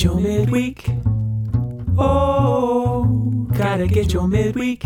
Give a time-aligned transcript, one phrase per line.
[0.00, 0.90] get your midweek.
[1.98, 3.04] Oh,
[3.52, 4.82] gotta get your midweek.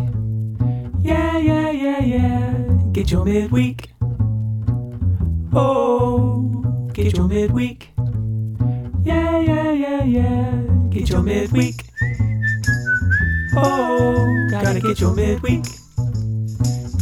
[1.03, 2.53] Yeah, yeah, yeah, yeah.
[2.91, 3.91] Get your midweek.
[5.53, 7.91] Oh, get your midweek.
[9.05, 10.63] Yeah, yeah, yeah, yeah.
[10.91, 11.85] Get your midweek.
[13.57, 15.65] Oh, gotta get your midweek.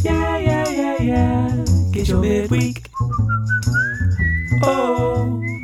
[0.03, 1.65] Yeah, yeah, yeah, yeah.
[1.91, 2.82] Get your midweek.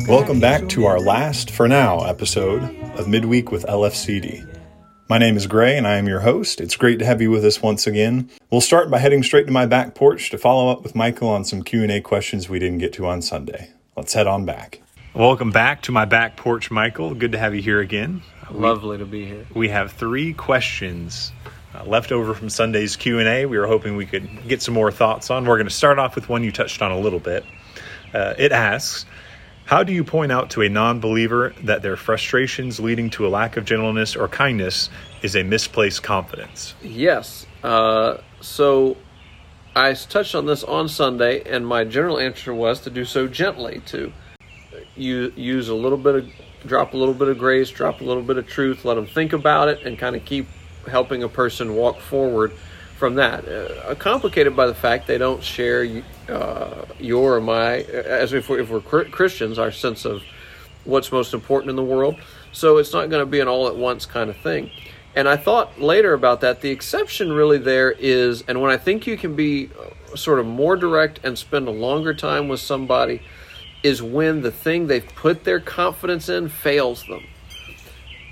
[0.10, 2.64] Welcome back to our last, for now, episode
[2.96, 4.44] of Midweek with LFCD.
[5.08, 6.60] My name is Gray and I am your host.
[6.60, 8.28] It's great to have you with us once again.
[8.50, 11.46] We'll start by heading straight to my back porch to follow up with Michael on
[11.46, 13.70] some Q&A questions we didn't get to on Sunday.
[13.96, 14.82] Let's head on back.
[15.14, 17.14] Welcome back to my back porch, Michael.
[17.14, 18.24] Good to have you here again.
[18.50, 19.46] Lovely to be here.
[19.54, 21.32] We have three questions
[21.76, 23.46] uh, left over from Sunday's Q&A.
[23.46, 25.46] We were hoping we could get some more thoughts on.
[25.46, 27.46] We're going to start off with one you touched on a little bit.
[28.12, 29.06] Uh, it asks,
[29.70, 33.30] how do you point out to a non believer that their frustrations leading to a
[33.30, 34.90] lack of gentleness or kindness
[35.22, 36.74] is a misplaced confidence?
[36.82, 37.46] Yes.
[37.62, 38.98] Uh, so
[39.76, 43.84] I touched on this on Sunday, and my general answer was to do so gently,
[43.86, 44.12] to
[44.96, 46.30] use a little bit of,
[46.66, 49.34] drop a little bit of grace, drop a little bit of truth, let them think
[49.34, 50.48] about it, and kind of keep
[50.88, 52.54] helping a person walk forward
[53.00, 53.48] from that.
[53.48, 58.60] Uh, complicated by the fact they don't share uh, your or my, as if we're,
[58.60, 60.22] if we're Christians, our sense of
[60.84, 62.18] what's most important in the world.
[62.52, 64.70] So it's not going to be an all at once kind of thing.
[65.16, 66.62] And I thought later about that.
[66.62, 70.46] The exception really there is, and when I think you can be uh, sort of
[70.46, 73.22] more direct and spend a longer time with somebody,
[73.82, 77.24] is when the thing they've put their confidence in fails them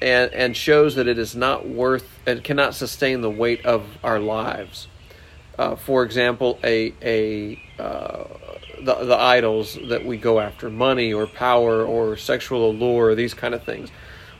[0.01, 4.19] and and shows that it is not worth and cannot sustain the weight of our
[4.19, 4.87] lives.
[5.57, 8.25] Uh, for example, a a uh,
[8.83, 13.55] the the idols that we go after, money or power or sexual allure, these kind
[13.55, 13.89] of things,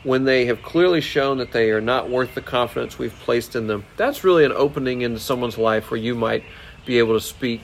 [0.03, 3.65] when they have clearly shown that they are not worth the confidence we've placed in
[3.65, 6.43] them, that's really an opening into someone's life where you might
[6.85, 7.61] be able to speak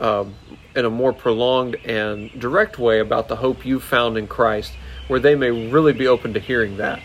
[0.00, 0.34] um,
[0.74, 4.72] in a more prolonged and direct way about the hope you've found in Christ,
[5.06, 7.00] where they may really be open to hearing that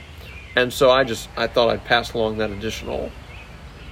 [0.56, 3.12] and so I just I thought I'd pass along that additional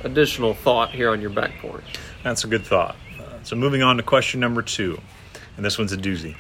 [0.04, 1.84] additional thought here on your back porch.
[2.24, 2.96] That's a good thought.
[3.20, 5.00] Uh, so moving on to question number two,
[5.58, 6.36] and this one's a doozy.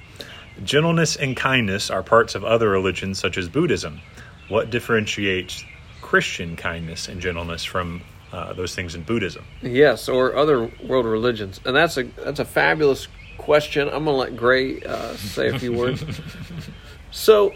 [0.63, 4.01] Gentleness and kindness are parts of other religions such as Buddhism.
[4.49, 5.63] What differentiates
[6.01, 8.01] Christian kindness and gentleness from
[8.33, 9.45] uh, those things in Buddhism?
[9.61, 13.87] Yes, or other world religions, and that's a that's a fabulous question.
[13.87, 16.03] I'm going to let Gray uh, say a few words.
[17.11, 17.53] So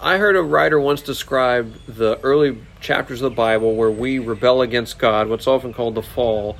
[0.00, 4.62] I heard a writer once describe the early chapters of the Bible where we rebel
[4.62, 6.56] against God, what's often called the fall.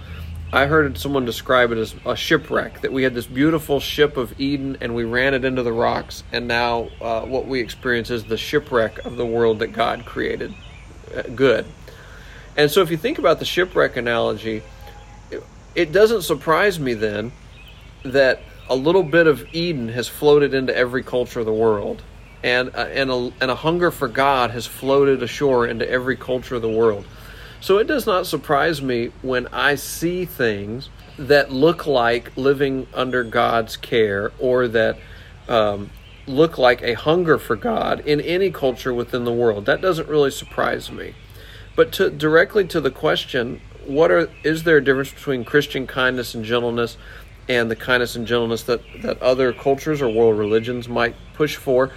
[0.53, 4.41] I heard someone describe it as a shipwreck, that we had this beautiful ship of
[4.41, 8.25] Eden and we ran it into the rocks, and now uh, what we experience is
[8.25, 10.53] the shipwreck of the world that God created
[11.15, 11.65] uh, good.
[12.57, 14.65] And so if you think about the shipwreck analogy,
[15.77, 17.31] it doesn't surprise me then
[18.03, 22.03] that a little bit of Eden has floated into every culture of the world
[22.43, 26.57] and uh, and a, and a hunger for God has floated ashore into every culture
[26.57, 27.07] of the world.
[27.61, 33.25] So it does not surprise me when I see things that look like living under
[33.25, 34.97] God's care or that
[35.49, 35.91] um,
[36.27, 39.67] look like a hunger for God in any culture within the world.
[39.67, 41.15] That doesn't really surprise me.
[41.75, 46.35] But to directly to the question, what are is there a difference between Christian kindness
[46.35, 46.97] and gentleness
[47.49, 51.91] and the kindness and gentleness that, that other cultures or world religions might push for?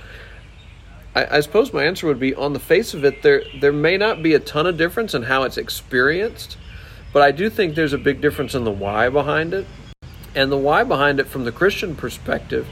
[1.15, 3.97] I, I, suppose my answer would be on the face of it, there there may
[3.97, 6.57] not be a ton of difference in how it's experienced,
[7.11, 9.65] but I do think there's a big difference in the why behind it.
[10.33, 12.67] And the why behind it from the Christian perspective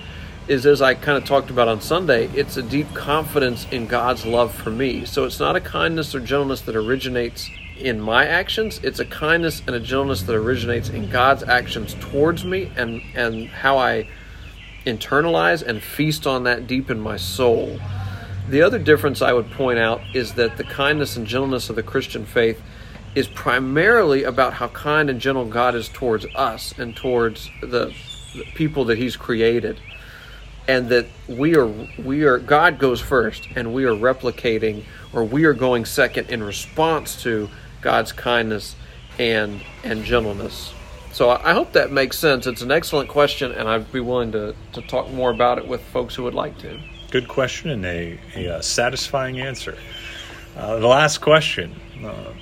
[0.47, 4.25] is as I kind of talked about on Sunday, it's a deep confidence in God's
[4.25, 5.05] love for me.
[5.05, 9.61] So it's not a kindness or gentleness that originates in my actions, it's a kindness
[9.65, 14.07] and a gentleness that originates in God's actions towards me and and how I
[14.85, 17.79] internalize and feast on that deep in my soul.
[18.49, 21.83] The other difference I would point out is that the kindness and gentleness of the
[21.83, 22.59] Christian faith
[23.13, 27.93] is primarily about how kind and gentle God is towards us and towards the,
[28.33, 29.79] the people that He's created,
[30.67, 31.67] and that we are
[32.03, 36.41] we are God goes first, and we are replicating or we are going second in
[36.41, 37.49] response to
[37.81, 38.75] God's kindness
[39.19, 40.73] and and gentleness.
[41.11, 42.47] So I hope that makes sense.
[42.47, 45.81] It's an excellent question, and I'd be willing to, to talk more about it with
[45.81, 46.79] folks who would like to.
[47.11, 49.77] Good question and a, a, uh, satisfying answer.
[50.55, 52.33] Uh, the last question uh,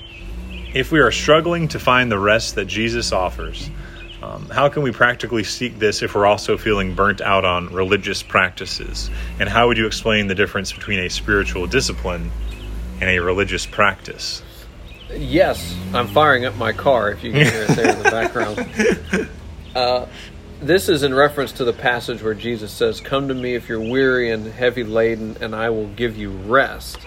[0.74, 3.70] If we are struggling to find the rest that Jesus offers,
[4.20, 8.20] Um, how can we practically seek this if we're also feeling burnt out on religious
[8.22, 9.10] practices?
[9.38, 12.32] And how would you explain the difference between a spiritual discipline
[13.00, 14.42] and a religious practice?
[15.14, 19.28] Yes, I'm firing up my car if you can hear it there in the background.
[19.74, 20.06] Uh,
[20.60, 23.80] this is in reference to the passage where Jesus says, Come to me if you're
[23.80, 26.98] weary and heavy laden, and I will give you rest.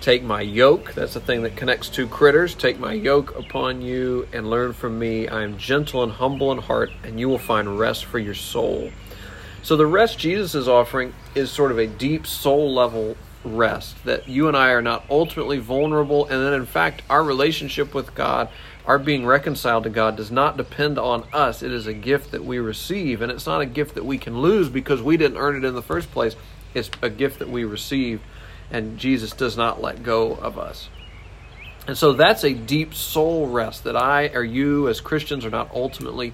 [0.00, 2.54] Take my yoke, that's the thing that connects two critters.
[2.54, 5.28] Take my yoke upon you and learn from me.
[5.28, 8.90] I am gentle and humble in heart, and you will find rest for your soul.
[9.62, 14.28] So, the rest Jesus is offering is sort of a deep soul level rest that
[14.28, 18.48] you and I are not ultimately vulnerable, and that in fact, our relationship with God,
[18.88, 21.62] our being reconciled to God, does not depend on us.
[21.62, 24.40] It is a gift that we receive, and it's not a gift that we can
[24.40, 26.36] lose because we didn't earn it in the first place.
[26.72, 28.22] It's a gift that we receive,
[28.70, 30.88] and Jesus does not let go of us.
[31.86, 35.70] And so that's a deep soul rest that I or you as Christians are not
[35.74, 36.32] ultimately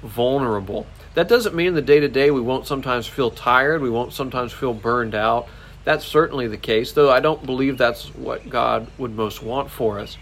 [0.00, 0.86] vulnerable.
[1.14, 4.52] That doesn't mean the day to day we won't sometimes feel tired, we won't sometimes
[4.52, 5.48] feel burned out.
[5.82, 9.98] That's certainly the case, though I don't believe that's what God would most want for
[9.98, 10.16] us.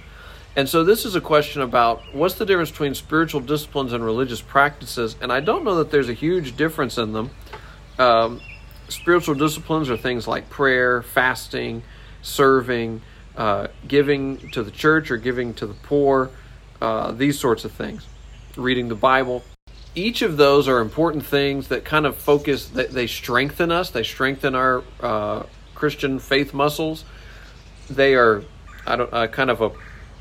[0.57, 4.41] And so this is a question about what's the difference between spiritual disciplines and religious
[4.41, 7.31] practices, and I don't know that there's a huge difference in them.
[7.99, 8.41] Um,
[8.89, 11.83] spiritual disciplines are things like prayer, fasting,
[12.23, 13.03] serving,
[13.37, 16.31] uh, giving to the church or giving to the poor,
[16.81, 18.07] uh, these sorts of things,
[18.57, 19.45] reading the Bible.
[19.95, 24.03] Each of those are important things that kind of focus, that they strengthen us, they
[24.03, 25.43] strengthen our uh,
[25.75, 27.05] Christian faith muscles.
[27.91, 28.43] They are,
[28.87, 29.71] I don't, uh, kind of a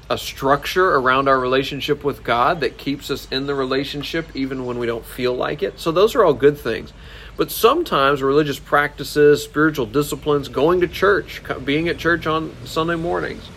[0.10, 4.78] a structure around our relationship with God that keeps us in the relationship even when
[4.78, 5.80] we don't feel like it.
[5.80, 6.94] So those are all good things.
[7.38, 13.50] But sometimes religious practices, spiritual disciplines, going to church, being at church on Sunday mornings,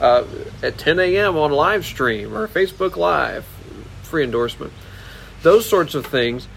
[0.00, 0.24] uh,
[0.62, 1.36] at 10 a.m.
[1.36, 3.44] on live stream or Facebook Live,
[4.02, 4.72] free endorsement,
[5.42, 6.48] those sorts of things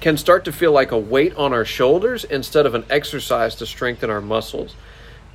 [0.00, 3.64] can start to feel like a weight on our shoulders instead of an exercise to
[3.64, 4.74] strengthen our muscles.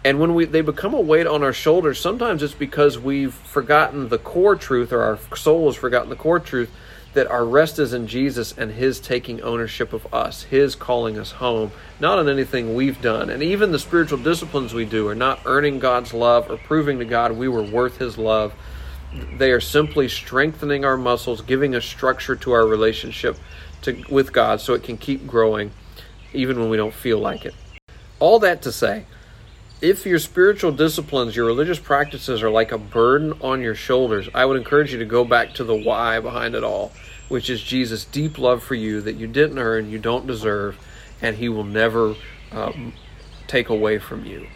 [0.07, 4.07] And when we they become a weight on our shoulders, sometimes it's because we've forgotten
[4.07, 6.71] the core truth or our soul has forgotten the core truth
[7.12, 11.31] that our rest is in Jesus and his taking ownership of us, his calling us
[11.31, 13.30] home, not on anything we've done.
[13.30, 17.06] And even the spiritual disciplines we do are not earning God's love or proving to
[17.06, 18.53] God we were worth his love.
[19.38, 23.36] They are simply strengthening our muscles, giving a structure to our relationship
[23.81, 25.71] to, with God so it can keep growing
[26.31, 27.56] even when we don't feel like it.
[28.19, 29.06] All that to say,
[29.81, 34.45] if your spiritual disciplines, your religious practices are like a burden on your shoulders, I
[34.45, 36.91] would encourage you to go back to the why behind it all,
[37.29, 40.77] which is Jesus' deep love for you that you didn't earn, you don't deserve,
[41.21, 42.15] and He will never
[42.51, 42.94] um,
[43.47, 44.47] take away from you.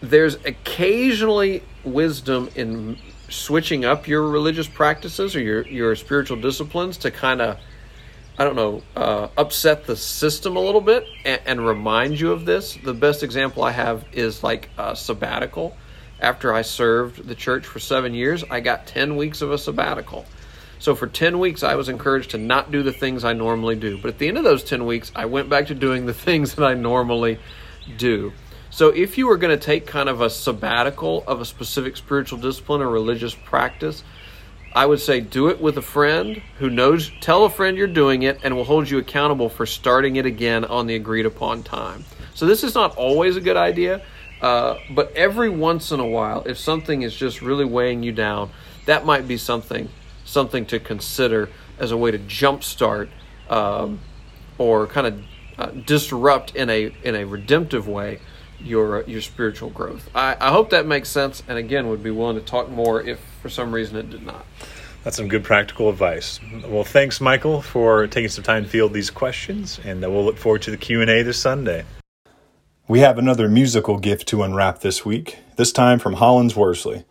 [0.00, 7.10] There's occasionally wisdom in switching up your religious practices or your, your spiritual disciplines to
[7.10, 7.58] kind of
[8.36, 12.44] I don't know, uh, upset the system a little bit and, and, remind you of
[12.44, 12.76] this.
[12.82, 15.76] The best example I have is like a sabbatical.
[16.18, 20.24] After I served the church for seven years, I got 10 weeks of a sabbatical.
[20.80, 23.98] So for 10 weeks, I was encouraged to not do the things I normally do.
[23.98, 26.56] But at the end of those 10 weeks, I went back to doing the things
[26.56, 27.38] that I normally
[27.96, 28.32] do.
[28.70, 32.40] So if you were going to take kind of a sabbatical of a specific spiritual
[32.40, 34.02] discipline or religious practice,
[34.74, 38.22] I would say do it with a friend who knows, tell a friend you're doing
[38.22, 42.04] it and will hold you accountable for starting it again on the agreed upon time.
[42.34, 44.02] So, this is not always a good idea,
[44.40, 48.50] uh, but every once in a while, if something is just really weighing you down,
[48.86, 49.88] that might be something
[50.24, 53.08] something to consider as a way to jumpstart
[53.48, 54.00] um,
[54.58, 55.22] or kind of
[55.58, 58.18] uh, disrupt in a in a redemptive way
[58.60, 60.08] your your spiritual growth.
[60.14, 63.20] I, I hope that makes sense, and again, would be willing to talk more if
[63.42, 64.46] for some reason it did not.
[65.02, 66.40] That's some good practical advice.
[66.66, 70.38] Well, thanks, Michael, for taking some time to field these questions, and uh, we'll look
[70.38, 71.84] forward to the Q and A this Sunday.
[72.88, 75.38] We have another musical gift to unwrap this week.
[75.56, 77.04] This time from Hollins Worsley.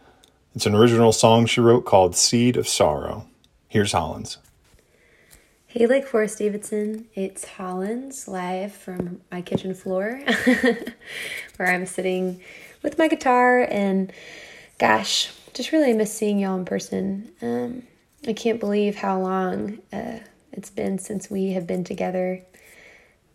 [0.55, 3.27] It's an original song she wrote called "Seed of Sorrow."
[3.67, 4.38] Here's Hollins.
[5.74, 7.08] Hey, Lake Forest Davidson.
[7.15, 10.22] It's Hollins live from my kitchen floor
[11.56, 12.42] where I'm sitting
[12.84, 13.63] with my guitar.
[13.63, 14.13] And
[14.77, 17.32] gosh, just really miss seeing y'all in person.
[17.42, 17.88] Um,
[18.27, 20.20] I can't believe how long uh,
[20.51, 22.44] it's been since we have been together.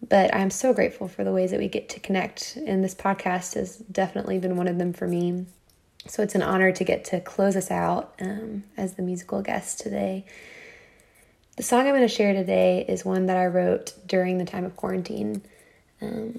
[0.09, 2.57] But I'm so grateful for the ways that we get to connect.
[2.65, 5.47] And this podcast has definitely been one of them for me.
[6.07, 9.81] So it's an honor to get to close us out um, as the musical guest
[9.81, 10.25] today.
[11.59, 14.65] The song I'm going to share today is one that I wrote during the time
[14.65, 15.43] of quarantine.
[16.01, 16.39] Um,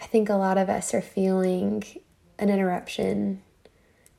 [0.00, 1.84] I think a lot of us are feeling
[2.40, 3.40] an interruption.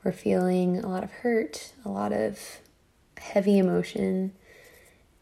[0.01, 2.39] We're feeling a lot of hurt, a lot of
[3.17, 4.31] heavy emotion.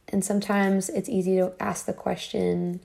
[0.07, 2.79] And sometimes it's easy to ask the question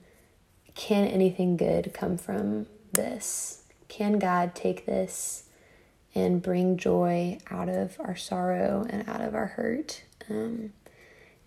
[0.73, 3.61] can anything good come from this?
[3.89, 5.43] Can God take this
[6.15, 10.01] and bring joy out of our sorrow and out of our hurt?
[10.31, 10.73] Um,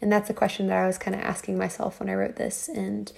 [0.00, 2.68] and that's a question that I was kind of asking myself when I wrote this.
[2.68, 3.10] And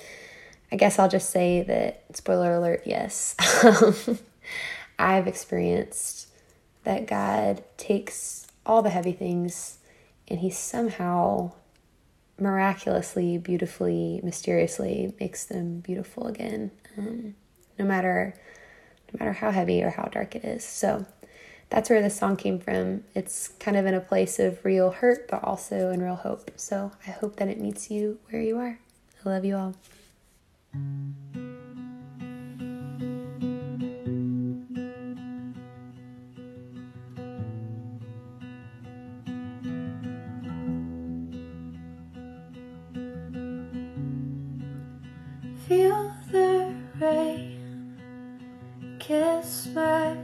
[0.70, 3.34] I guess I'll just say that, spoiler alert, yes.
[4.98, 6.28] I've experienced
[6.84, 9.78] that God takes all the heavy things
[10.28, 11.52] and He somehow
[12.38, 16.70] miraculously, beautifully, mysteriously makes them beautiful again.
[16.96, 17.34] Um,
[17.78, 18.34] no matter
[19.12, 20.64] no matter how heavy or how dark it is.
[20.64, 21.06] So
[21.70, 23.04] that's where the song came from.
[23.14, 26.50] It's kind of in a place of real hurt, but also in real hope.
[26.56, 28.78] So I hope that it meets you where you are.
[29.24, 29.74] I love you all.
[45.68, 47.58] Feel the rain
[49.08, 50.16] kiss my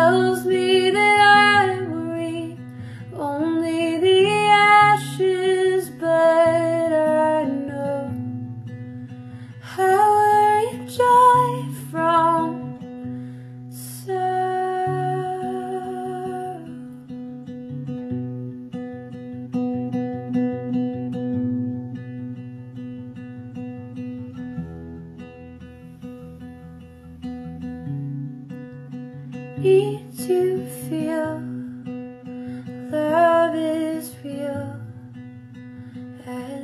[0.00, 0.99] tells me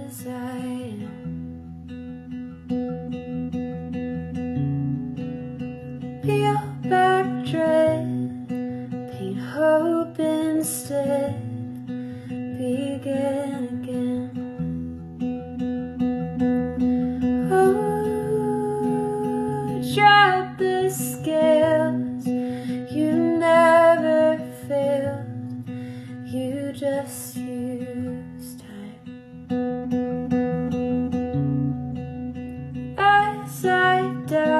[0.06, 0.75] as
[34.06, 34.55] As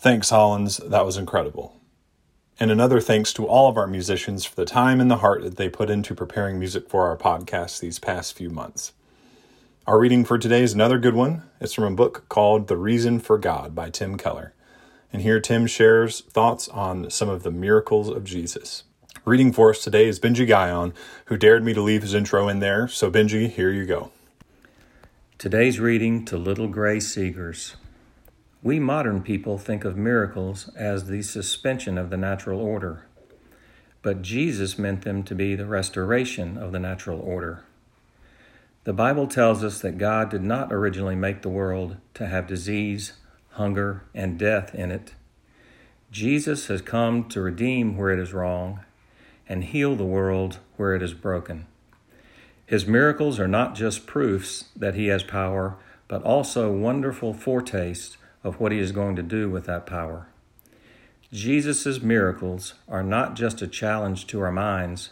[0.00, 0.76] Thanks, Hollins.
[0.76, 1.74] That was incredible.
[2.60, 5.56] And another thanks to all of our musicians for the time and the heart that
[5.56, 8.92] they put into preparing music for our podcast these past few months.
[9.88, 11.42] Our reading for today is another good one.
[11.60, 14.54] It's from a book called The Reason for God by Tim Keller.
[15.12, 18.84] And here Tim shares thoughts on some of the miracles of Jesus.
[19.24, 22.60] Reading for us today is Benji Guyon, who dared me to leave his intro in
[22.60, 22.86] there.
[22.86, 24.12] So, Benji, here you go.
[25.38, 27.74] Today's reading to Little Gray Seegers.
[28.60, 33.06] We modern people think of miracles as the suspension of the natural order,
[34.02, 37.62] but Jesus meant them to be the restoration of the natural order.
[38.82, 43.12] The Bible tells us that God did not originally make the world to have disease,
[43.50, 45.14] hunger, and death in it.
[46.10, 48.80] Jesus has come to redeem where it is wrong
[49.48, 51.66] and heal the world where it is broken.
[52.66, 55.76] His miracles are not just proofs that he has power,
[56.08, 58.16] but also wonderful foretastes
[58.48, 60.26] of what he is going to do with that power.
[61.32, 65.10] Jesus' miracles are not just a challenge to our minds,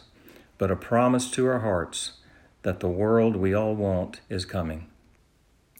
[0.57, 2.13] but a promise to our hearts
[2.63, 4.87] that the world we all want is coming.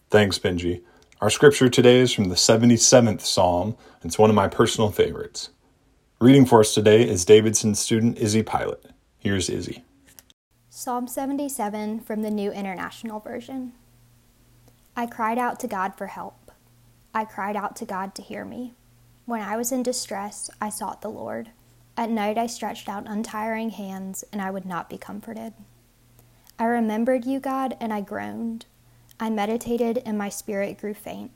[0.09, 0.83] Thanks, Benji.
[1.19, 3.75] Our scripture today is from the 77th Psalm.
[4.03, 5.49] It's one of my personal favorites.
[6.21, 8.85] Reading for us today is Davidson's student Izzy Pilot.
[9.17, 9.83] Here's Izzy.
[10.69, 13.73] Psalm 77 from the New International Version.
[14.95, 16.46] I cried out to God for help.
[17.17, 18.75] I cried out to God to hear me.
[19.25, 21.49] When I was in distress, I sought the Lord.
[21.97, 25.53] At night, I stretched out untiring hands, and I would not be comforted.
[26.59, 28.67] I remembered you, God, and I groaned.
[29.19, 31.31] I meditated, and my spirit grew faint.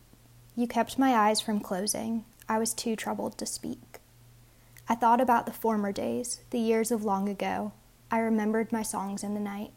[0.55, 2.25] You kept my eyes from closing.
[2.47, 3.97] I was too troubled to speak.
[4.87, 7.71] I thought about the former days, the years of long ago.
[8.11, 9.71] I remembered my songs in the night.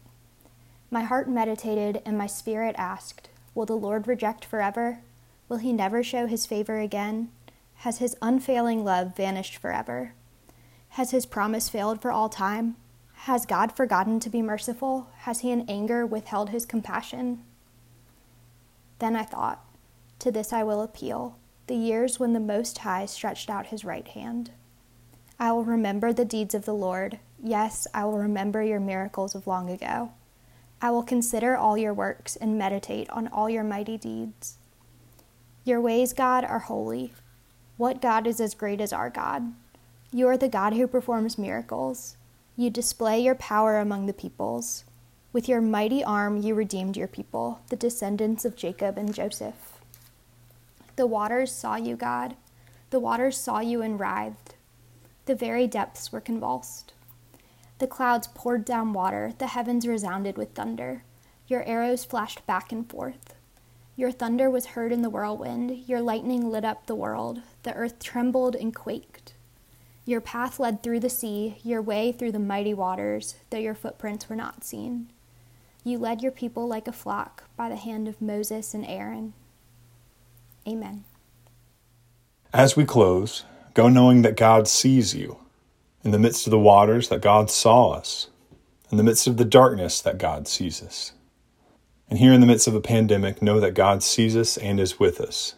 [0.91, 4.99] My heart meditated, and my spirit asked, Will the Lord reject forever?
[5.47, 7.29] Will he never show his favor again?
[7.77, 10.13] Has his unfailing love vanished forever?
[10.89, 12.77] Has his promise failed for all time?
[13.25, 15.07] Has God forgotten to be merciful?
[15.19, 17.43] Has he in anger withheld his compassion?
[18.99, 19.65] Then I thought,
[20.19, 21.37] To this I will appeal,
[21.67, 24.51] the years when the Most High stretched out his right hand.
[25.39, 27.19] I will remember the deeds of the Lord.
[27.43, 30.11] Yes, I will remember your miracles of long ago.
[30.81, 34.57] I will consider all your works and meditate on all your mighty deeds.
[35.65, 37.11] Your ways, God, are holy.
[37.77, 39.51] What God is as great as our God?
[40.13, 42.17] You are the God who performs miracles.
[42.55, 44.83] You display your power among the peoples.
[45.33, 49.81] With your mighty arm, you redeemed your people, the descendants of Jacob and Joseph.
[50.97, 52.35] The waters saw you, God.
[52.91, 54.53] The waters saw you and writhed.
[55.25, 56.93] The very depths were convulsed.
[57.79, 61.03] The clouds poured down water, the heavens resounded with thunder.
[61.47, 63.34] Your arrows flashed back and forth.
[63.97, 67.99] Your thunder was heard in the whirlwind, your lightning lit up the world, the earth
[67.99, 69.33] trembled and quaked.
[70.05, 74.29] Your path led through the sea, your way through the mighty waters, though your footprints
[74.29, 75.09] were not seen.
[75.83, 79.33] You led your people like a flock by the hand of Moses and Aaron.
[80.67, 81.05] Amen.
[82.53, 85.37] As we close, go knowing that God sees you.
[86.03, 88.27] In the midst of the waters, that God saw us.
[88.91, 91.13] In the midst of the darkness, that God sees us.
[92.09, 94.99] And here in the midst of a pandemic, know that God sees us and is
[94.99, 95.55] with us.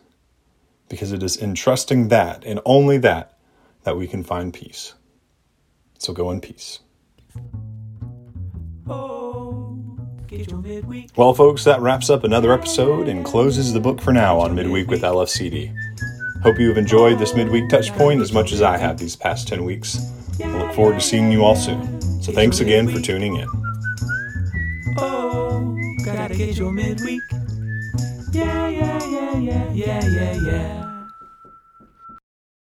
[0.90, 3.38] Because it is in trusting that and only that
[3.84, 4.94] that we can find peace.
[5.98, 6.80] So go in peace.
[11.16, 14.88] Well, folks, that wraps up another episode and closes the book for now on Midweek
[14.88, 15.74] with LFCD.
[16.44, 19.48] Hope you have enjoyed this midweek touch point as much as I have these past
[19.48, 20.00] 10 weeks.
[20.44, 22.02] I look forward to seeing you all soon.
[22.22, 23.67] So thanks again for tuning in.
[26.28, 27.24] Gotta get your midweek.
[28.34, 30.87] Yeah, yeah, yeah, yeah, yeah, yeah, yeah.